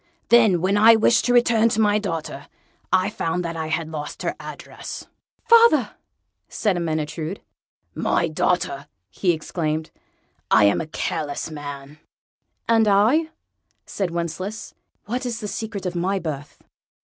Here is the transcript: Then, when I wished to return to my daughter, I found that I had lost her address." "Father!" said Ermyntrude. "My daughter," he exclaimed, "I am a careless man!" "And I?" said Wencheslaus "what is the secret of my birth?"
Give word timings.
Then, 0.29 0.61
when 0.61 0.77
I 0.77 0.95
wished 0.95 1.25
to 1.25 1.33
return 1.33 1.69
to 1.69 1.79
my 1.79 1.99
daughter, 1.99 2.47
I 2.91 3.11
found 3.11 3.45
that 3.45 3.55
I 3.55 3.67
had 3.67 3.87
lost 3.91 4.23
her 4.23 4.35
address." 4.39 5.05
"Father!" 5.45 5.91
said 6.49 6.75
Ermyntrude. 6.75 7.39
"My 7.93 8.27
daughter," 8.27 8.87
he 9.11 9.31
exclaimed, 9.31 9.91
"I 10.49 10.63
am 10.63 10.81
a 10.81 10.87
careless 10.87 11.51
man!" 11.51 11.99
"And 12.67 12.87
I?" 12.87 13.29
said 13.85 14.09
Wencheslaus 14.09 14.73
"what 15.05 15.23
is 15.23 15.39
the 15.39 15.47
secret 15.47 15.85
of 15.85 15.93
my 15.93 16.17
birth?" 16.17 16.63